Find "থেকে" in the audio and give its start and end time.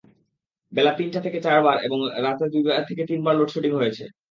1.25-1.39, 2.89-3.03